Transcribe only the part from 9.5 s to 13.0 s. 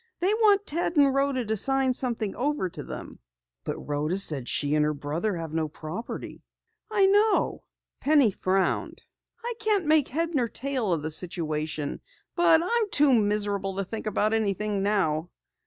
can't make head nor tail of the situation. I'm